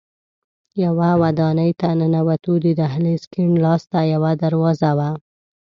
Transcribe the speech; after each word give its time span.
یوه 0.83 1.09
ودانۍ 1.21 1.71
ته 1.79 1.87
ننوتو، 1.99 2.53
د 2.63 2.65
دهلېز 2.79 3.23
کیڼ 3.33 3.49
لاس 3.65 3.81
ته 3.91 3.99
یوه 4.13 4.31
دروازه 4.43 4.89
وه. 4.97 5.09